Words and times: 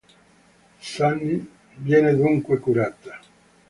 Sunny 0.81 1.47
viene 1.77 2.15
dunque 2.15 2.57
curata. 2.57 3.19